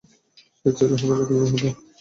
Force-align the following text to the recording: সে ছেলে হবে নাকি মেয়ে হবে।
সে 0.59 0.69
ছেলে 0.77 0.95
হবে 1.01 1.15
নাকি 1.19 1.33
মেয়ে 1.33 1.49
হবে। 1.53 1.69